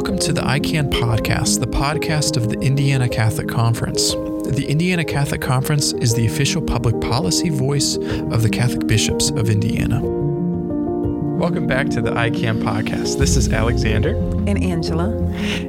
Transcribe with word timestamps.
Welcome 0.00 0.18
to 0.20 0.32
the 0.32 0.40
ICANN 0.40 0.88
podcast, 0.92 1.60
the 1.60 1.66
podcast 1.66 2.38
of 2.38 2.48
the 2.48 2.58
Indiana 2.60 3.06
Catholic 3.06 3.48
Conference. 3.48 4.12
The 4.12 4.64
Indiana 4.66 5.04
Catholic 5.04 5.42
Conference 5.42 5.92
is 5.92 6.14
the 6.14 6.24
official 6.26 6.62
public 6.62 6.98
policy 7.02 7.50
voice 7.50 7.96
of 7.96 8.40
the 8.42 8.48
Catholic 8.48 8.86
bishops 8.86 9.28
of 9.28 9.50
Indiana. 9.50 10.00
Welcome 10.00 11.66
back 11.66 11.90
to 11.90 12.00
the 12.00 12.12
ICANN 12.12 12.62
podcast. 12.62 13.18
This 13.18 13.36
is 13.36 13.52
Alexander. 13.52 14.16
And 14.48 14.64
Angela. 14.64 15.10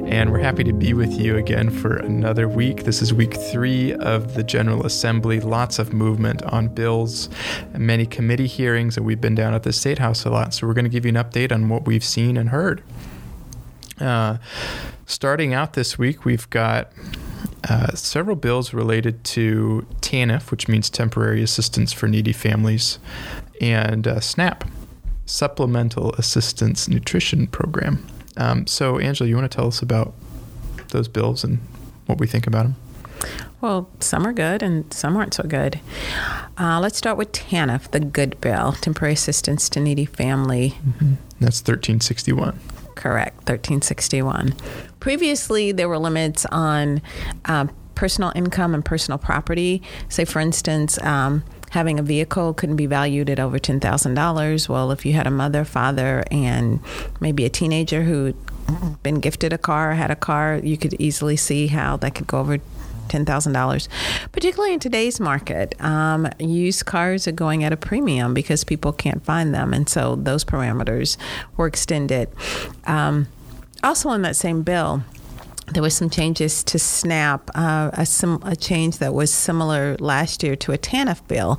And 0.06 0.32
we're 0.32 0.38
happy 0.38 0.64
to 0.64 0.72
be 0.72 0.94
with 0.94 1.12
you 1.12 1.36
again 1.36 1.68
for 1.68 1.96
another 1.98 2.48
week. 2.48 2.84
This 2.84 3.02
is 3.02 3.12
week 3.12 3.34
three 3.34 3.92
of 3.92 4.32
the 4.32 4.42
General 4.42 4.86
Assembly. 4.86 5.40
Lots 5.40 5.78
of 5.78 5.92
movement 5.92 6.42
on 6.44 6.68
bills, 6.68 7.28
many 7.76 8.06
committee 8.06 8.46
hearings, 8.46 8.96
and 8.96 9.04
we've 9.04 9.20
been 9.20 9.34
down 9.34 9.52
at 9.52 9.62
the 9.62 9.74
State 9.74 9.98
House 9.98 10.24
a 10.24 10.30
lot. 10.30 10.54
So 10.54 10.66
we're 10.66 10.74
going 10.74 10.86
to 10.86 10.90
give 10.90 11.04
you 11.04 11.10
an 11.10 11.22
update 11.22 11.52
on 11.52 11.68
what 11.68 11.84
we've 11.84 12.02
seen 12.02 12.38
and 12.38 12.48
heard. 12.48 12.82
Uh, 14.02 14.38
starting 15.06 15.54
out 15.54 15.74
this 15.74 15.98
week, 15.98 16.24
we've 16.24 16.48
got 16.50 16.92
uh, 17.68 17.94
several 17.94 18.36
bills 18.36 18.74
related 18.74 19.22
to 19.24 19.86
TANF, 20.00 20.50
which 20.50 20.68
means 20.68 20.90
Temporary 20.90 21.42
Assistance 21.42 21.92
for 21.92 22.08
Needy 22.08 22.32
Families, 22.32 22.98
and 23.60 24.06
uh, 24.08 24.20
SNAP, 24.20 24.64
Supplemental 25.26 26.12
Assistance 26.14 26.88
Nutrition 26.88 27.46
Program. 27.46 28.04
Um, 28.36 28.66
so, 28.66 28.98
Angela, 28.98 29.28
you 29.28 29.36
want 29.36 29.50
to 29.50 29.56
tell 29.56 29.68
us 29.68 29.80
about 29.80 30.14
those 30.88 31.06
bills 31.06 31.44
and 31.44 31.60
what 32.06 32.18
we 32.18 32.26
think 32.26 32.46
about 32.46 32.64
them? 32.64 32.76
Well, 33.60 33.88
some 34.00 34.26
are 34.26 34.32
good 34.32 34.62
and 34.62 34.92
some 34.92 35.16
aren't 35.16 35.34
so 35.34 35.44
good. 35.44 35.78
Uh, 36.58 36.80
let's 36.80 36.98
start 36.98 37.16
with 37.16 37.30
TANF, 37.30 37.92
the 37.92 38.00
good 38.00 38.40
bill, 38.40 38.72
Temporary 38.72 39.14
Assistance 39.14 39.68
to 39.68 39.78
Needy 39.78 40.04
Family. 40.04 40.70
Mm-hmm. 40.84 41.14
That's 41.38 41.60
1361. 41.60 42.58
Correct, 42.94 43.36
1361. 43.48 44.54
Previously, 45.00 45.72
there 45.72 45.88
were 45.88 45.98
limits 45.98 46.46
on 46.46 47.02
um, 47.46 47.70
personal 47.94 48.32
income 48.34 48.74
and 48.74 48.84
personal 48.84 49.18
property. 49.18 49.82
Say, 50.08 50.24
for 50.24 50.40
instance, 50.40 51.00
um, 51.02 51.44
having 51.70 51.98
a 51.98 52.02
vehicle 52.02 52.52
couldn't 52.54 52.76
be 52.76 52.86
valued 52.86 53.30
at 53.30 53.40
over 53.40 53.58
$10,000. 53.58 54.68
Well, 54.68 54.90
if 54.92 55.06
you 55.06 55.14
had 55.14 55.26
a 55.26 55.30
mother, 55.30 55.64
father, 55.64 56.22
and 56.30 56.80
maybe 57.20 57.44
a 57.44 57.50
teenager 57.50 58.02
who'd 58.02 58.36
been 59.02 59.20
gifted 59.20 59.52
a 59.52 59.58
car, 59.58 59.94
had 59.94 60.10
a 60.10 60.16
car, 60.16 60.60
you 60.62 60.76
could 60.76 60.94
easily 61.00 61.36
see 61.36 61.68
how 61.68 61.96
that 61.98 62.14
could 62.14 62.26
go 62.26 62.40
over 62.40 62.58
$10,000. 63.08 63.88
Particularly 64.32 64.74
in 64.74 64.80
today's 64.80 65.20
market, 65.20 65.74
um, 65.80 66.28
used 66.38 66.86
cars 66.86 67.26
are 67.28 67.32
going 67.32 67.64
at 67.64 67.72
a 67.72 67.76
premium 67.76 68.34
because 68.34 68.64
people 68.64 68.92
can't 68.92 69.24
find 69.24 69.54
them. 69.54 69.72
And 69.72 69.88
so 69.88 70.16
those 70.16 70.44
parameters 70.44 71.16
were 71.56 71.66
extended. 71.66 72.28
Um, 72.86 73.28
also, 73.82 74.08
on 74.08 74.22
that 74.22 74.36
same 74.36 74.62
bill, 74.62 75.02
there 75.72 75.82
was 75.82 75.94
some 75.94 76.10
changes 76.10 76.62
to 76.64 76.78
SNAP, 76.78 77.50
uh, 77.54 77.90
a, 77.94 78.06
sim- 78.06 78.42
a 78.44 78.54
change 78.54 78.98
that 78.98 79.14
was 79.14 79.32
similar 79.32 79.96
last 79.98 80.42
year 80.42 80.56
to 80.56 80.72
a 80.72 80.78
TANF 80.78 81.26
bill 81.28 81.58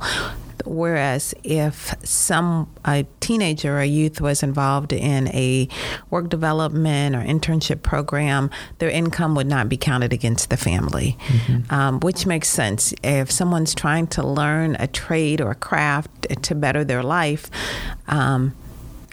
Whereas 0.64 1.34
if 1.44 1.94
some 2.04 2.70
a 2.84 3.06
teenager 3.20 3.76
or 3.76 3.80
a 3.80 3.86
youth 3.86 4.20
was 4.20 4.42
involved 4.42 4.92
in 4.92 5.28
a 5.28 5.68
work 6.10 6.28
development 6.28 7.16
or 7.16 7.20
internship 7.20 7.82
program, 7.82 8.50
their 8.78 8.90
income 8.90 9.34
would 9.34 9.46
not 9.46 9.68
be 9.68 9.76
counted 9.76 10.12
against 10.12 10.50
the 10.50 10.56
family, 10.56 11.16
mm-hmm. 11.26 11.74
um, 11.74 12.00
which 12.00 12.26
makes 12.26 12.48
sense. 12.48 12.94
If 13.02 13.30
someone's 13.30 13.74
trying 13.74 14.06
to 14.08 14.26
learn 14.26 14.76
a 14.78 14.86
trade 14.86 15.40
or 15.40 15.50
a 15.50 15.54
craft 15.54 16.26
to 16.42 16.54
better 16.54 16.84
their 16.84 17.02
life, 17.02 17.50
um, 18.08 18.54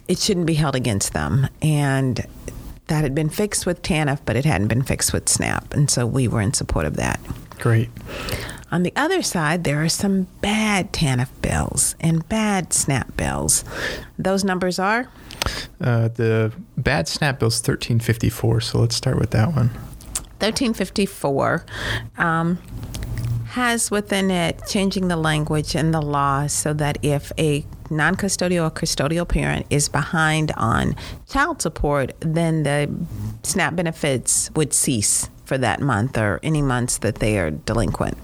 it 0.07 0.17
shouldn't 0.17 0.45
be 0.45 0.55
held 0.55 0.75
against 0.75 1.13
them. 1.13 1.47
And 1.61 2.25
that 2.87 3.03
had 3.03 3.15
been 3.15 3.29
fixed 3.29 3.65
with 3.65 3.81
TANF, 3.81 4.19
but 4.25 4.35
it 4.35 4.43
hadn't 4.43 4.67
been 4.67 4.83
fixed 4.83 5.13
with 5.13 5.29
SNAP. 5.29 5.73
And 5.73 5.89
so 5.89 6.05
we 6.05 6.27
were 6.27 6.41
in 6.41 6.53
support 6.53 6.85
of 6.85 6.97
that. 6.97 7.19
Great. 7.59 7.89
On 8.71 8.83
the 8.83 8.93
other 8.95 9.21
side, 9.21 9.65
there 9.65 9.83
are 9.83 9.89
some 9.89 10.27
bad 10.39 10.93
TANF 10.93 11.29
bills 11.41 11.95
and 11.99 12.27
bad 12.29 12.71
SNAP 12.71 13.17
bills. 13.17 13.65
Those 14.17 14.45
numbers 14.45 14.79
are? 14.79 15.09
Uh, 15.81 16.07
the 16.07 16.53
bad 16.77 17.09
SNAP 17.09 17.39
bill 17.39 17.49
is 17.49 17.55
1354, 17.55 18.61
so 18.61 18.79
let's 18.79 18.95
start 18.95 19.19
with 19.19 19.31
that 19.31 19.47
one. 19.47 19.69
1354 20.39 21.65
um, 22.17 22.57
has 23.49 23.91
within 23.91 24.31
it 24.31 24.61
changing 24.67 25.09
the 25.09 25.17
language 25.17 25.75
in 25.75 25.91
the 25.91 26.01
law 26.01 26.47
so 26.47 26.73
that 26.73 26.97
if 27.03 27.31
a 27.37 27.65
non 27.89 28.15
custodial 28.15 28.67
or 28.67 28.71
custodial 28.71 29.27
parent 29.27 29.65
is 29.69 29.89
behind 29.89 30.53
on 30.55 30.95
child 31.29 31.61
support, 31.61 32.13
then 32.21 32.63
the 32.63 32.89
SNAP 33.43 33.75
benefits 33.75 34.49
would 34.55 34.73
cease 34.73 35.29
for 35.51 35.57
that 35.57 35.81
month 35.81 36.17
or 36.17 36.39
any 36.43 36.61
months 36.61 36.99
that 36.99 37.15
they 37.15 37.37
are 37.37 37.51
delinquent. 37.51 38.17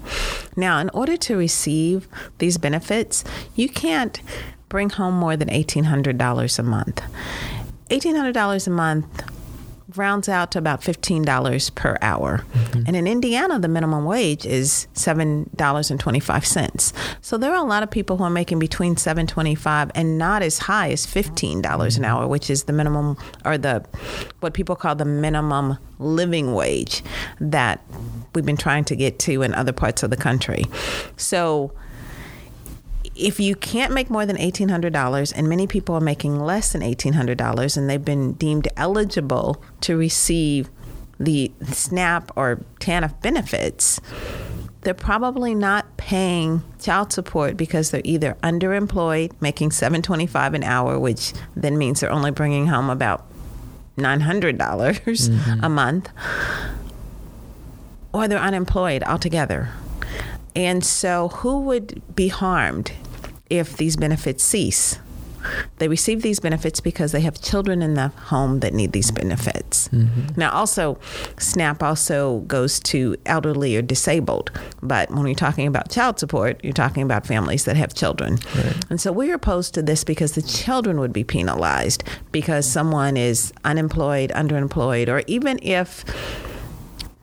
Now, 0.56 0.80
in 0.80 0.90
order 0.92 1.18
to 1.18 1.36
receive 1.36 2.08
these 2.38 2.58
benefits, 2.58 3.26
you 3.54 3.68
can't 3.68 4.22
bring 4.70 4.90
home 4.92 5.16
more 5.16 5.36
than 5.36 5.50
$1,800 5.50 6.60
a 6.60 6.64
month. 6.64 7.02
$1,800 7.90 8.68
a 8.68 8.70
month 8.70 9.37
rounds 9.96 10.28
out 10.28 10.52
to 10.52 10.60
about 10.60 10.82
$15 10.82 11.76
per 11.76 11.98
hour. 12.02 12.44
Mm-hmm. 12.54 12.84
And 12.88 12.96
in 12.96 13.08
Indiana, 13.08 13.58
the 13.60 13.68
minimum 13.68 14.06
wage 14.06 14.46
is 14.46 14.88
$7.25. 14.96 16.94
So 17.22 17.38
there 17.38 17.52
are 17.52 17.64
a 17.64 17.68
lot 17.68 17.84
of 17.84 17.92
people 17.92 18.18
who 18.18 18.24
are 18.24 18.30
making 18.30 18.60
between 18.60 18.96
$7.25 18.96 19.92
and 19.96 20.18
not 20.18 20.42
as 20.42 20.58
high 20.60 20.92
as 20.92 21.06
$15 21.06 21.62
mm-hmm. 21.62 21.98
an 21.98 22.06
hour, 22.06 22.28
which 22.28 22.50
is 22.50 22.64
the 22.66 22.74
minimum 22.74 23.18
or 23.46 23.58
the 23.58 23.86
what 24.42 24.54
people 24.54 24.76
call 24.76 24.96
the 24.96 25.06
minimum 25.06 25.78
living 26.00 26.54
wage 26.54 27.02
that 27.40 27.82
we've 28.36 28.46
been 28.46 28.58
trying 28.58 28.84
to 28.86 28.96
get 28.96 29.20
to 29.20 29.42
in 29.42 29.54
other 29.54 29.72
parts 29.72 30.04
of 30.04 30.10
the 30.10 30.18
country. 30.18 30.66
So 31.16 31.72
if 33.20 33.40
you 33.40 33.56
can't 33.56 33.94
make 33.94 34.10
more 34.10 34.26
than 34.26 34.38
$1,800, 34.38 35.34
and 35.36 35.50
many 35.50 35.68
people 35.68 35.96
are 35.96 36.02
making 36.02 36.40
less 36.40 36.72
than 36.72 36.82
$1,800, 36.82 37.78
and 37.78 37.90
they've 37.90 38.04
been 38.04 38.34
deemed 38.34 38.68
eligible 38.78 39.62
to 39.82 39.98
receive 39.98 40.70
the 41.20 41.52
SNAP 41.64 42.32
or 42.36 42.62
TANF 42.80 43.20
benefits, 43.22 44.00
they're 44.82 44.94
probably 44.94 45.56
not 45.56 45.98
paying 45.98 46.62
child 46.80 47.12
support 47.12 47.58
because 47.58 47.92
they're 47.92 48.02
either 48.04 48.38
underemployed, 48.44 49.32
making 49.42 49.72
725 49.72 50.54
an 50.54 50.64
hour, 50.64 51.00
which 51.00 51.34
then 51.56 51.78
means 51.78 52.00
they're 52.00 52.12
only 52.12 52.32
bringing 52.32 52.68
home 52.68 52.90
about 52.90 53.26
$900 53.98 54.58
mm-hmm. 54.58 55.64
a 55.64 55.70
month, 55.70 56.10
or 58.14 58.28
they're 58.28 58.40
unemployed 58.40 59.04
altogether. 59.04 59.70
And 60.56 60.84
so, 60.84 61.30
who 61.30 61.62
would 61.62 62.02
be 62.16 62.30
harmed 62.30 62.92
if 63.50 63.78
these 63.78 63.96
benefits 63.96 64.44
cease. 64.44 65.00
They 65.78 65.88
receive 65.88 66.22
these 66.22 66.40
benefits 66.40 66.80
because 66.80 67.12
they 67.12 67.22
have 67.22 67.42
children 67.42 67.82
in 67.82 67.94
the 67.94 68.10
home 68.10 68.60
that 68.60 68.74
need 68.74 68.92
these 68.92 69.12
benefits. 69.12 69.88
Mm-hmm. 69.90 70.40
Now, 70.40 70.52
also, 70.52 71.00
SNAP 71.38 71.84
also 71.84 72.40
goes 72.42 72.80
to 72.82 73.16
elderly 73.26 73.78
or 73.78 73.82
disabled. 73.82 74.52
But 74.82 75.12
when 75.12 75.26
you're 75.26 75.36
talking 75.36 75.68
about 75.68 75.90
child 75.90 76.20
support, 76.20 76.60
you're 76.64 76.74
talking 76.74 77.04
about 77.04 77.26
families 77.26 77.66
that 77.66 77.78
have 77.78 77.94
children. 77.94 78.40
Right. 78.56 78.76
And 78.90 79.00
so 79.00 79.12
we're 79.12 79.36
opposed 79.36 79.74
to 79.76 79.82
this 79.82 80.04
because 80.04 80.34
the 80.34 80.42
children 80.42 81.00
would 81.00 81.14
be 81.14 81.24
penalized 81.24 82.04
because 82.32 82.70
someone 82.70 83.18
is 83.18 83.54
unemployed, 83.64 84.32
underemployed, 84.32 85.08
or 85.08 85.24
even 85.28 85.60
if 85.62 86.04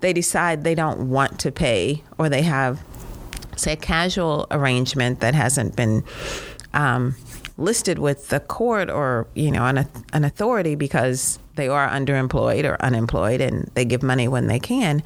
they 0.01 0.13
decide 0.13 0.65
they 0.65 0.75
don't 0.75 1.09
want 1.09 1.39
to 1.41 1.51
pay 1.51 2.03
or 2.19 2.29
they 2.29 2.43
have 2.43 2.83
say 3.56 3.72
a 3.72 3.76
casual 3.76 4.47
arrangement 4.50 5.20
that 5.20 5.34
hasn't 5.34 5.76
been 5.76 6.04
um, 6.72 7.15
listed 7.56 7.98
with 7.98 8.28
the 8.28 8.41
court 8.41 8.91
or 8.91 9.26
you 9.34 9.50
know 9.50 9.65
an, 9.66 9.87
an 10.12 10.25
authority 10.25 10.75
because 10.75 11.39
they 11.56 11.68
are 11.68 11.89
underemployed 11.89 12.65
or 12.65 12.80
unemployed 12.83 13.41
and 13.41 13.71
they 13.74 13.84
give 13.84 14.03
money 14.03 14.27
when 14.27 14.48
they 14.48 14.59
can, 14.59 15.03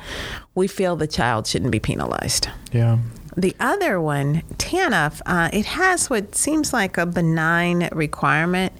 we 0.54 0.66
feel 0.66 0.96
the 0.96 1.06
child 1.06 1.46
shouldn't 1.46 1.70
be 1.70 1.78
penalized. 1.78 2.48
Yeah, 2.72 2.98
the 3.38 3.54
other 3.60 4.00
one, 4.00 4.42
TANF, 4.56 5.22
uh, 5.24 5.48
it 5.52 5.66
has 5.66 6.10
what 6.10 6.34
seems 6.34 6.72
like 6.72 6.98
a 6.98 7.06
benign 7.06 7.88
requirement 7.92 8.72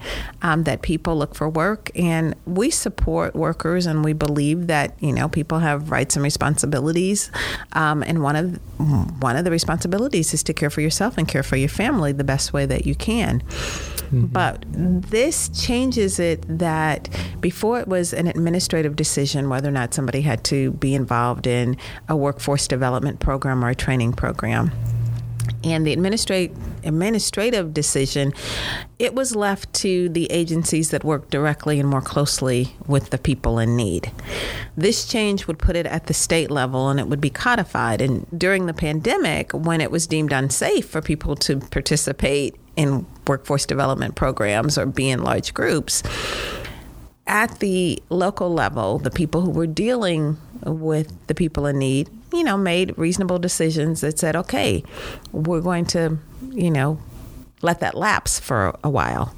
um, 0.42 0.64
that 0.64 0.82
people 0.82 1.16
look 1.16 1.36
for 1.36 1.48
work, 1.48 1.92
and 1.94 2.34
we 2.44 2.70
support 2.70 3.36
workers, 3.36 3.86
and 3.86 4.04
we 4.04 4.12
believe 4.12 4.66
that 4.66 4.96
you 4.98 5.12
know 5.12 5.28
people 5.28 5.60
have 5.60 5.92
rights 5.92 6.16
and 6.16 6.24
responsibilities, 6.24 7.30
um, 7.74 8.02
and 8.02 8.20
one 8.20 8.34
of 8.34 8.56
one 9.22 9.36
of 9.36 9.44
the 9.44 9.50
responsibilities 9.52 10.34
is 10.34 10.42
to 10.42 10.52
care 10.52 10.70
for 10.70 10.80
yourself 10.80 11.16
and 11.18 11.28
care 11.28 11.44
for 11.44 11.56
your 11.56 11.68
family 11.68 12.10
the 12.10 12.24
best 12.24 12.52
way 12.52 12.66
that 12.66 12.84
you 12.84 12.96
can. 12.96 13.42
Mm-hmm. 14.08 14.26
But 14.26 14.64
this 14.72 15.50
changes 15.50 16.18
it 16.18 16.44
that 16.48 17.08
before 17.40 17.78
it 17.80 17.86
was 17.86 18.14
an 18.14 18.26
administrative 18.26 18.96
decision 18.96 19.50
whether 19.50 19.68
or 19.68 19.72
not 19.72 19.92
somebody 19.92 20.22
had 20.22 20.44
to 20.44 20.70
be 20.72 20.94
involved 20.94 21.46
in 21.46 21.76
a 22.08 22.16
workforce 22.16 22.66
development 22.66 23.20
program 23.20 23.62
or 23.62 23.68
a 23.68 23.74
training 23.74 24.14
program. 24.14 24.47
And 25.64 25.86
the 25.86 25.92
administrate, 25.92 26.52
administrative 26.84 27.74
decision, 27.74 28.32
it 28.98 29.14
was 29.14 29.34
left 29.34 29.72
to 29.74 30.08
the 30.08 30.30
agencies 30.30 30.90
that 30.90 31.04
work 31.04 31.30
directly 31.30 31.80
and 31.80 31.88
more 31.88 32.00
closely 32.00 32.76
with 32.86 33.10
the 33.10 33.18
people 33.18 33.58
in 33.58 33.76
need. 33.76 34.12
This 34.76 35.06
change 35.06 35.46
would 35.46 35.58
put 35.58 35.76
it 35.76 35.86
at 35.86 36.06
the 36.06 36.14
state 36.14 36.50
level 36.50 36.88
and 36.88 37.00
it 37.00 37.08
would 37.08 37.20
be 37.20 37.30
codified. 37.30 38.00
And 38.00 38.26
during 38.36 38.66
the 38.66 38.74
pandemic, 38.74 39.52
when 39.52 39.80
it 39.80 39.90
was 39.90 40.06
deemed 40.06 40.32
unsafe 40.32 40.88
for 40.88 41.02
people 41.02 41.34
to 41.36 41.58
participate 41.58 42.56
in 42.76 43.06
workforce 43.26 43.66
development 43.66 44.14
programs 44.14 44.78
or 44.78 44.86
be 44.86 45.10
in 45.10 45.22
large 45.22 45.54
groups, 45.54 46.02
at 47.26 47.58
the 47.58 48.02
local 48.08 48.52
level, 48.52 48.98
the 48.98 49.10
people 49.10 49.42
who 49.42 49.50
were 49.50 49.66
dealing 49.66 50.38
with 50.64 51.12
the 51.26 51.34
people 51.34 51.66
in 51.66 51.78
need, 51.78 52.08
you 52.32 52.44
know, 52.44 52.56
made 52.56 52.96
reasonable 52.98 53.38
decisions 53.38 54.00
that 54.00 54.18
said, 54.18 54.36
okay, 54.36 54.82
we're 55.32 55.60
going 55.60 55.86
to, 55.86 56.18
you 56.50 56.70
know, 56.70 56.98
let 57.62 57.80
that 57.80 57.94
lapse 57.94 58.38
for 58.38 58.78
a 58.84 58.90
while. 58.90 59.34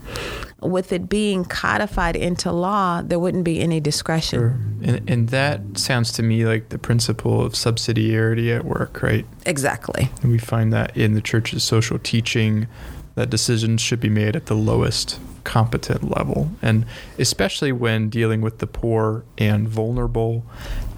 With 0.60 0.92
it 0.92 1.08
being 1.08 1.46
codified 1.46 2.16
into 2.16 2.52
law, 2.52 3.00
there 3.00 3.18
wouldn't 3.18 3.44
be 3.44 3.60
any 3.60 3.80
discretion. 3.80 4.38
Sure. 4.40 4.58
And, 4.82 5.10
and 5.10 5.28
that 5.30 5.78
sounds 5.78 6.12
to 6.12 6.22
me 6.22 6.44
like 6.44 6.68
the 6.68 6.78
principle 6.78 7.42
of 7.42 7.54
subsidiarity 7.54 8.54
at 8.54 8.64
work, 8.66 9.02
right? 9.02 9.24
Exactly. 9.46 10.10
And 10.20 10.30
we 10.30 10.38
find 10.38 10.70
that 10.72 10.94
in 10.96 11.14
the 11.14 11.22
church's 11.22 11.64
social 11.64 11.98
teaching 11.98 12.66
that 13.14 13.30
decisions 13.30 13.80
should 13.80 14.00
be 14.00 14.10
made 14.10 14.36
at 14.36 14.46
the 14.46 14.54
lowest 14.54 15.18
competent 15.44 16.14
level. 16.14 16.50
And 16.60 16.84
especially 17.18 17.72
when 17.72 18.10
dealing 18.10 18.42
with 18.42 18.58
the 18.58 18.66
poor 18.66 19.24
and 19.38 19.66
vulnerable, 19.66 20.44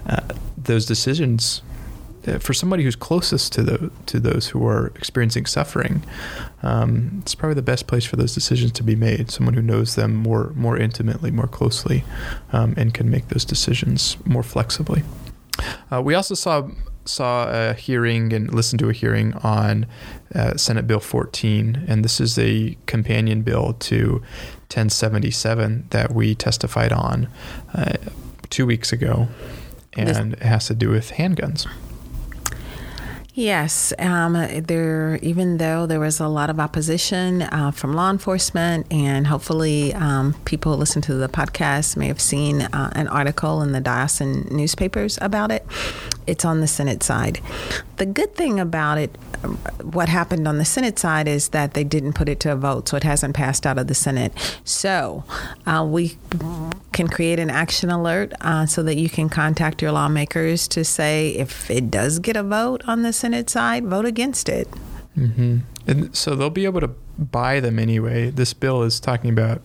uh, 0.05 0.21
those 0.57 0.85
decisions 0.85 1.61
for 2.39 2.53
somebody 2.53 2.83
who's 2.83 2.95
closest 2.95 3.51
to 3.53 3.63
the 3.63 3.91
to 4.05 4.19
those 4.19 4.47
who 4.49 4.65
are 4.67 4.87
experiencing 4.95 5.45
suffering, 5.45 6.03
um, 6.61 7.19
it's 7.21 7.35
probably 7.35 7.55
the 7.55 7.61
best 7.61 7.87
place 7.87 8.05
for 8.05 8.15
those 8.15 8.33
decisions 8.33 8.71
to 8.73 8.83
be 8.83 8.95
made. 8.95 9.29
Someone 9.31 9.53
who 9.55 9.61
knows 9.61 9.95
them 9.95 10.15
more 10.15 10.51
more 10.55 10.77
intimately, 10.77 11.31
more 11.31 11.47
closely, 11.47 12.03
um, 12.51 12.73
and 12.77 12.93
can 12.93 13.09
make 13.09 13.27
those 13.29 13.45
decisions 13.45 14.17
more 14.25 14.43
flexibly. 14.43 15.03
Uh, 15.91 16.01
we 16.01 16.15
also 16.15 16.33
saw 16.35 16.67
saw 17.05 17.49
a 17.49 17.73
hearing 17.73 18.31
and 18.31 18.53
listened 18.53 18.79
to 18.79 18.89
a 18.89 18.93
hearing 18.93 19.33
on 19.43 19.85
uh, 20.33 20.55
Senate 20.55 20.87
Bill 20.87 21.01
14, 21.01 21.83
and 21.87 22.03
this 22.05 22.21
is 22.21 22.39
a 22.39 22.77
companion 22.85 23.41
bill 23.41 23.73
to 23.73 24.21
1077 24.71 25.87
that 25.89 26.13
we 26.13 26.33
testified 26.33 26.93
on 26.93 27.27
uh, 27.73 27.95
two 28.49 28.65
weeks 28.65 28.93
ago, 28.93 29.27
and 29.97 30.07
this- 30.07 30.17
it 30.41 30.43
has 30.43 30.67
to 30.67 30.73
do 30.73 30.89
with 30.89 31.11
handguns. 31.11 31.67
Yes, 33.35 33.93
um, 33.97 34.33
there. 34.33 35.17
Even 35.23 35.57
though 35.57 35.87
there 35.87 35.99
was 35.99 36.19
a 36.19 36.27
lot 36.27 36.51
of 36.51 36.59
opposition 36.59 37.41
uh, 37.41 37.71
from 37.71 37.93
law 37.93 38.11
enforcement, 38.11 38.85
and 38.91 39.25
hopefully 39.25 39.91
um, 39.95 40.35
people 40.45 40.73
who 40.73 40.77
listen 40.77 41.01
to 41.03 41.15
the 41.15 41.27
podcast 41.27 41.97
may 41.97 42.07
have 42.07 42.21
seen 42.21 42.61
uh, 42.61 42.91
an 42.93 43.07
article 43.07 43.63
in 43.63 43.71
the 43.71 43.81
diocesan 43.81 44.47
newspapers 44.51 45.17
about 45.19 45.49
it. 45.49 45.65
It's 46.27 46.45
on 46.45 46.61
the 46.61 46.67
Senate 46.67 47.03
side. 47.03 47.41
The 47.97 48.05
good 48.05 48.35
thing 48.35 48.59
about 48.59 48.97
it, 48.97 49.15
what 49.81 50.09
happened 50.09 50.47
on 50.47 50.57
the 50.57 50.65
Senate 50.65 50.97
side, 50.99 51.27
is 51.27 51.49
that 51.49 51.73
they 51.73 51.83
didn't 51.83 52.13
put 52.13 52.29
it 52.29 52.39
to 52.41 52.51
a 52.51 52.55
vote, 52.55 52.89
so 52.89 52.97
it 52.97 53.03
hasn't 53.03 53.35
passed 53.35 53.65
out 53.65 53.77
of 53.77 53.87
the 53.87 53.93
Senate. 53.93 54.33
So 54.63 55.23
uh, 55.65 55.85
we 55.87 56.17
can 56.91 57.07
create 57.07 57.39
an 57.39 57.49
action 57.49 57.89
alert 57.89 58.33
uh, 58.41 58.65
so 58.65 58.83
that 58.83 58.95
you 58.95 59.09
can 59.09 59.29
contact 59.29 59.81
your 59.81 59.91
lawmakers 59.91 60.67
to 60.69 60.83
say 60.83 61.29
if 61.29 61.69
it 61.69 61.91
does 61.91 62.19
get 62.19 62.35
a 62.35 62.43
vote 62.43 62.81
on 62.87 63.01
the 63.01 63.13
Senate 63.13 63.49
side, 63.49 63.85
vote 63.85 64.05
against 64.05 64.49
it. 64.49 64.67
Mm-hmm. 65.17 65.59
And 65.87 66.15
so 66.15 66.35
they'll 66.35 66.49
be 66.49 66.65
able 66.65 66.81
to 66.81 66.91
buy 67.19 67.59
them 67.59 67.77
anyway. 67.77 68.29
This 68.29 68.53
bill 68.53 68.83
is 68.83 68.99
talking 68.99 69.29
about 69.29 69.61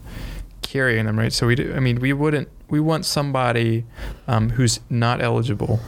carrying 0.63 1.07
them, 1.07 1.19
right? 1.19 1.33
So 1.33 1.47
we, 1.47 1.55
do, 1.55 1.73
I 1.75 1.81
mean, 1.81 2.01
we 2.01 2.13
wouldn't, 2.13 2.49
we 2.69 2.81
want 2.81 3.07
somebody 3.07 3.87
um, 4.27 4.51
who's 4.51 4.81
not 4.91 5.23
eligible, 5.23 5.81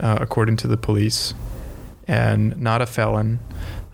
uh, 0.00 0.18
according 0.20 0.56
to 0.58 0.66
the 0.66 0.76
police, 0.76 1.34
and 2.08 2.60
not 2.60 2.82
a 2.82 2.86
felon, 2.86 3.38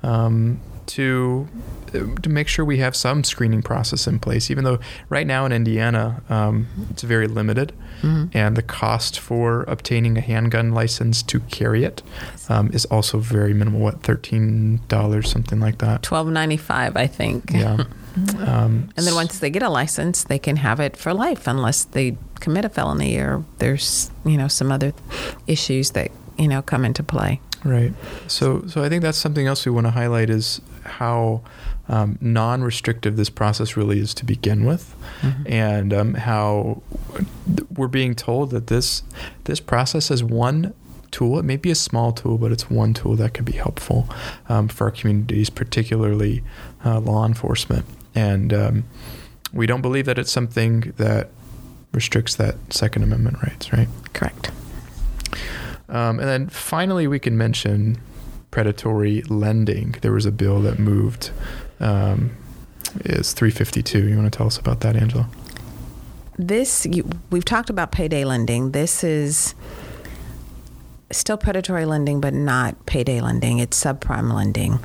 um, 0.03 0.61
to 0.87 1.49
to 1.93 2.29
make 2.29 2.49
sure 2.49 2.65
we 2.65 2.79
have 2.79 2.95
some 2.97 3.25
screening 3.25 3.63
process 3.63 4.07
in 4.07 4.19
place. 4.19 4.51
Even 4.51 4.65
though 4.65 4.79
right 5.09 5.27
now 5.27 5.45
in 5.47 5.53
Indiana, 5.53 6.23
um, 6.29 6.67
it's 6.91 7.03
very 7.03 7.27
limited, 7.27 7.73
mm-hmm. 8.03 8.37
and 8.37 8.57
the 8.57 8.63
cost 8.63 9.19
for 9.19 9.65
obtaining 9.65 10.17
a 10.17 10.21
handgun 10.21 10.73
license 10.73 11.23
to 11.25 11.41
carry 11.41 11.85
it 11.85 12.03
um, 12.49 12.71
is 12.73 12.85
also 12.87 13.19
very 13.19 13.55
minimal. 13.55 13.81
What 13.81 14.03
thirteen 14.03 14.81
dollars, 14.89 15.31
something 15.31 15.61
like 15.61 15.79
that. 15.79 16.03
Twelve 16.03 16.29
ninety 16.29 16.57
five, 16.57 16.97
I 16.97 17.07
think. 17.07 17.51
Yeah. 17.53 17.85
Um, 18.39 18.89
and 18.97 19.07
then 19.07 19.15
once 19.15 19.41
they 19.41 19.51
get 19.51 19.63
a 19.63 19.69
license, 19.69 20.25
they 20.25 20.39
can 20.39 20.57
have 20.57 20.81
it 20.81 20.97
for 20.97 21.13
life 21.13 21.47
unless 21.47 21.85
they 21.85 22.17
commit 22.41 22.65
a 22.65 22.71
felony 22.71 23.19
or 23.19 23.45
there's 23.59 24.11
you 24.25 24.39
know 24.39 24.49
some 24.49 24.73
other 24.73 24.95
issues 25.47 25.91
that 25.91 26.11
you 26.39 26.49
know 26.49 26.63
come 26.63 26.85
into 26.85 27.03
play. 27.03 27.41
Right. 27.65 27.93
So 28.27 28.65
so 28.69 28.83
I 28.83 28.89
think 28.89 29.03
that's 29.03 29.19
something 29.19 29.47
else 29.47 29.67
we 29.67 29.73
want 29.73 29.87
to 29.87 29.91
highlight 29.91 30.31
is 30.31 30.61
how 30.87 31.43
um, 31.89 32.19
non-restrictive 32.21 33.17
this 33.17 33.31
process 33.31 33.77
really 33.77 34.01
is 34.01 34.15
to 34.15 34.25
begin 34.25 34.65
with, 34.65 34.95
mm-hmm. 35.21 35.43
and 35.47 35.93
um, 35.93 36.15
how 36.15 36.83
we're 37.75 37.89
being 37.89 38.15
told 38.15 38.51
that 38.51 38.67
this 38.67 39.03
this 39.45 39.61
process 39.61 40.11
is 40.11 40.23
one 40.25 40.75
tool. 41.11 41.39
It 41.39 41.45
may 41.45 41.57
be 41.57 41.71
a 41.71 41.77
small 41.77 42.13
tool, 42.13 42.39
but 42.39 42.53
it's 42.53 42.69
one 42.69 42.93
tool 42.93 43.17
that 43.17 43.35
can 43.35 43.45
be 43.45 43.53
helpful 43.53 44.09
um, 44.49 44.69
for 44.69 44.85
our 44.85 44.91
communities, 44.91 45.51
particularly 45.51 46.43
uh, 46.85 47.01
law 47.01 47.25
enforcement. 47.25 47.87
And 48.15 48.53
um, 48.53 48.85
we 49.53 49.67
don't 49.67 49.83
believe 49.83 50.07
that 50.07 50.19
it's 50.19 50.33
something 50.33 50.93
that 50.97 51.31
restricts 51.93 52.37
that 52.37 52.57
Second 52.71 53.03
Amendment 53.05 53.43
rights, 53.43 53.73
right? 53.73 53.89
Correct. 54.13 54.51
Um, 55.89 56.19
and 56.19 56.29
then 56.29 56.49
finally, 56.49 57.07
we 57.07 57.19
can 57.19 57.39
mention 57.39 57.99
predatory 58.51 59.23
lending. 59.23 59.97
There 60.03 60.13
was 60.13 60.27
a 60.27 60.33
bill 60.33 60.61
that 60.63 60.79
moved. 60.79 61.31
Um, 61.81 62.37
is 63.05 63.33
352. 63.33 64.09
You 64.09 64.17
want 64.17 64.33
to 64.33 64.37
tell 64.37 64.47
us 64.47 64.59
about 64.59 64.81
that, 64.81 64.97
Angela? 64.97 65.29
This 66.39 66.87
you, 66.87 67.09
we've 67.31 67.45
talked 67.45 67.71
about 67.71 67.93
payday 67.93 68.25
lending. 68.25 68.73
This 68.73 69.03
is 69.03 69.55
still 71.11 71.37
predatory 71.37 71.85
lending, 71.85 72.21
but 72.21 72.35
not 72.35 72.87
payday 72.87 73.21
lending. 73.21 73.59
It's 73.59 73.83
subprime 73.83 74.33
lending 74.33 74.79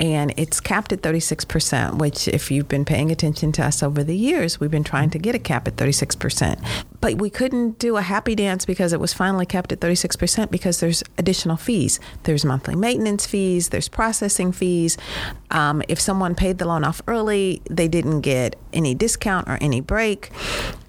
and 0.00 0.32
it's 0.36 0.60
capped 0.60 0.92
at 0.92 1.02
36%, 1.02 1.98
which, 1.98 2.28
if 2.28 2.50
you've 2.50 2.68
been 2.68 2.84
paying 2.84 3.10
attention 3.10 3.50
to 3.52 3.64
us 3.64 3.82
over 3.82 4.04
the 4.04 4.16
years, 4.16 4.60
we've 4.60 4.70
been 4.70 4.84
trying 4.84 5.10
to 5.10 5.18
get 5.18 5.34
a 5.34 5.38
cap 5.38 5.66
at 5.66 5.76
36%. 5.76 6.64
But 7.00 7.16
we 7.16 7.30
couldn't 7.30 7.78
do 7.78 7.96
a 7.96 8.02
happy 8.02 8.34
dance 8.36 8.64
because 8.64 8.92
it 8.92 9.00
was 9.00 9.12
finally 9.12 9.46
capped 9.46 9.72
at 9.72 9.80
36% 9.80 10.50
because 10.50 10.80
there's 10.80 11.02
additional 11.16 11.56
fees. 11.56 11.98
There's 12.22 12.44
monthly 12.44 12.76
maintenance 12.76 13.26
fees, 13.26 13.70
there's 13.70 13.88
processing 13.88 14.52
fees. 14.52 14.96
Um, 15.50 15.82
if 15.88 16.00
someone 16.00 16.34
paid 16.34 16.58
the 16.58 16.66
loan 16.66 16.84
off 16.84 17.02
early, 17.08 17.60
they 17.68 17.88
didn't 17.88 18.20
get 18.20 18.56
any 18.72 18.94
discount 18.94 19.48
or 19.48 19.58
any 19.60 19.80
break. 19.80 20.30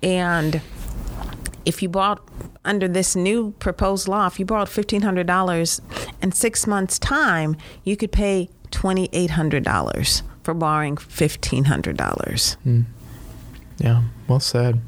And 0.04 0.62
if 1.66 1.82
you 1.82 1.90
bought 1.90 2.22
under 2.66 2.88
this 2.88 3.16
new 3.16 3.52
proposed 3.60 4.08
law, 4.08 4.28
if 4.28 4.40
you 4.40 4.46
borrowed 4.46 4.68
$1,500 4.68 5.82
in 6.22 6.32
six 6.32 6.68
months' 6.68 7.00
time, 7.00 7.56
you 7.84 7.98
could 7.98 8.12
pay 8.12 8.50
$2,800 8.72 10.22
for 10.44 10.54
borrowing 10.54 10.96
$1,500. 10.96 12.58
Mm. 12.66 12.86
Yeah, 13.78 14.04
well 14.28 14.40
said. 14.40 14.82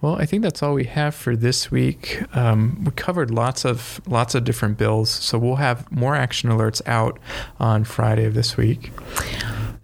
Well, 0.00 0.16
I 0.16 0.24
think 0.24 0.42
that's 0.42 0.62
all 0.62 0.74
we 0.74 0.84
have 0.84 1.14
for 1.14 1.36
this 1.36 1.70
week. 1.70 2.22
Um, 2.34 2.84
we 2.84 2.92
covered 2.92 3.30
lots 3.30 3.64
of 3.66 4.00
lots 4.06 4.34
of 4.34 4.44
different 4.44 4.78
bills, 4.78 5.10
so 5.10 5.38
we'll 5.38 5.56
have 5.56 5.90
more 5.92 6.14
action 6.14 6.48
alerts 6.48 6.80
out 6.86 7.18
on 7.58 7.84
Friday 7.84 8.24
of 8.24 8.34
this 8.34 8.56
week. 8.56 8.92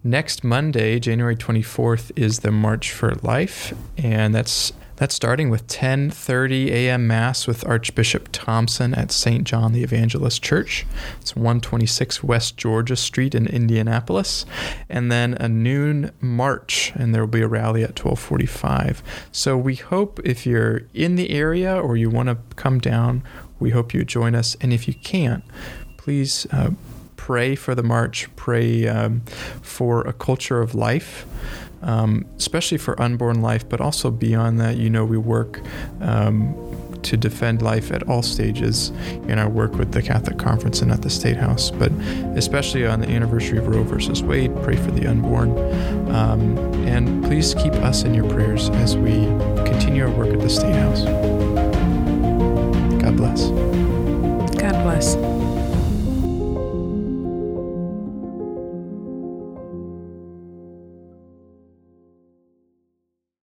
Next 0.03 0.45
Monday, 0.45 1.01
January 1.01 1.37
24th, 1.37 2.13
is 2.17 2.39
the 2.39 2.51
March 2.53 2.93
for 2.93 3.15
Life, 3.17 3.75
and 3.99 4.35
that's 4.35 4.73
that's 4.97 5.15
starting 5.15 5.51
with 5.51 5.67
10:30 5.67 6.69
a.m. 6.69 7.07
Mass 7.07 7.47
with 7.47 7.67
Archbishop 7.67 8.29
Thompson 8.33 8.95
at 8.95 9.13
St. 9.13 9.45
John 9.45 9.73
the 9.73 9.83
Evangelist 9.83 10.43
Church. 10.43 10.87
It's 11.21 11.37
126 11.37 12.25
West 12.25 12.57
Georgia 12.57 12.97
Street 12.97 13.35
in 13.35 13.47
Indianapolis, 13.47 14.47
and 14.89 15.13
then 15.13 15.35
a 15.35 15.49
noon 15.49 16.13
march, 16.21 16.93
and 16.95 17.15
there 17.15 17.23
will 17.23 17.29
be 17.29 17.43
a 17.43 17.49
rally 17.49 17.83
at 17.85 17.95
12:45. 17.95 19.03
So 19.31 19.57
we 19.57 19.75
hope 19.75 20.21
if 20.25 20.47
you're 20.47 20.83
in 20.95 21.17
the 21.17 21.31
area 21.31 21.79
or 21.79 21.97
you 21.97 22.09
want 22.09 22.29
to 22.31 22.39
come 22.57 22.79
down, 22.79 23.23
we 23.61 23.71
hope 23.71 23.93
you 23.93 24.05
join 24.05 24.35
us. 24.35 24.57
And 24.61 24.73
if 24.73 24.89
you 24.89 24.95
can't, 24.95 25.45
please. 25.97 26.47
Uh, 26.51 26.71
pray 27.17 27.57
for 27.57 27.75
the 27.75 27.83
march, 27.83 28.29
pray 28.37 28.87
um, 28.87 29.21
for 29.61 30.03
a 30.03 30.13
culture 30.13 30.61
of 30.61 30.77
life 30.77 31.27
um, 31.87 32.27
especially 32.37 32.79
for 32.79 33.01
unborn 33.01 33.41
life, 33.41 33.67
but 33.67 33.81
also 33.81 34.11
beyond 34.11 34.61
that. 34.61 34.77
You 34.77 34.91
know, 34.91 35.05
we 35.05 35.17
work 35.17 35.63
um, 36.01 36.55
to 37.03 37.17
defend 37.17 37.63
life 37.63 37.93
at 37.93 38.03
all 38.09 38.23
stages 38.23 38.91
in 39.29 39.39
our 39.39 39.49
work 39.49 39.75
with 39.75 39.93
the 39.93 40.03
Catholic 40.03 40.39
Conference 40.39 40.83
and 40.83 40.91
at 40.91 41.03
the 41.03 41.11
State 41.11 41.37
House, 41.37 41.71
but 41.71 41.93
especially 42.37 42.85
on 42.85 43.01
the 43.01 43.09
anniversary 43.09 43.59
of 43.59 43.69
Roe 43.69 43.85
versus 43.85 44.23
Wade, 44.23 44.55
pray 44.63 44.77
for 44.77 44.91
the 44.91 45.07
unborn. 45.07 45.51
Um, 46.13 46.59
and 46.87 47.25
please 47.25 47.55
keep 47.55 47.73
us 47.75 48.03
in 48.03 48.13
your 48.13 48.29
prayers 48.29 48.69
as 48.71 48.97
we 48.97 49.27
continue 49.65 50.05
our 50.05 50.11
work 50.11 50.35
at 50.35 50.41
the 50.41 50.51
State 50.51 50.75
House. 50.75 51.05
God 53.01 53.17
bless. 53.17 53.49
God 54.61 54.83
bless. 54.83 55.36